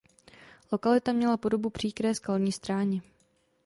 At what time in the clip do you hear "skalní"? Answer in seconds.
2.15-2.51